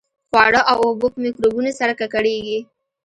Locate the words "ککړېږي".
1.99-2.59